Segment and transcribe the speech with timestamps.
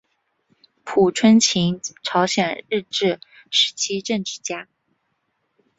[0.83, 3.19] 朴春琴朝鲜日治
[3.51, 4.67] 时期政治家。